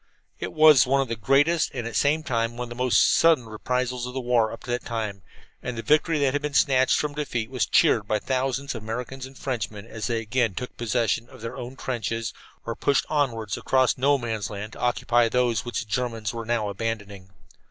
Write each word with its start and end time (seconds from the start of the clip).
]It 0.39 0.51
was 0.51 0.87
one 0.87 0.99
of 0.99 1.09
the 1.09 1.15
greatest 1.15 1.69
and 1.75 1.85
at 1.85 1.91
the 1.91 1.95
same 1.95 2.23
time 2.23 2.57
one 2.57 2.65
of 2.65 2.69
the 2.69 2.83
most 2.83 3.05
sudden 3.15 3.45
reprisals 3.45 4.07
of 4.07 4.15
the 4.15 4.19
war 4.19 4.51
up 4.51 4.63
to 4.63 4.71
that 4.71 4.83
time, 4.83 5.21
and 5.61 5.77
the 5.77 5.83
victory 5.83 6.17
that 6.17 6.33
had 6.33 6.41
been 6.41 6.55
snatched 6.55 6.97
from 6.97 7.13
defeat 7.13 7.51
was 7.51 7.67
cheered 7.67 8.07
by 8.07 8.17
thousands 8.17 8.73
of 8.73 8.81
Americans 8.81 9.27
and 9.27 9.37
Frenchmen 9.37 9.85
as 9.85 10.07
they 10.07 10.19
again 10.19 10.55
took 10.55 10.75
possession 10.75 11.29
of 11.29 11.41
their 11.41 11.55
own 11.55 11.75
trenches, 11.75 12.33
or 12.65 12.73
pushed 12.75 13.05
onward 13.09 13.55
across 13.55 13.95
No 13.95 14.17
Man's 14.17 14.49
Land 14.49 14.73
to 14.73 14.79
occupy 14.79 15.29
those 15.29 15.63
which 15.65 15.81
the 15.81 15.85
Germans 15.85 16.33
were 16.33 16.45
now 16.47 16.69
abandoning. 16.69 17.29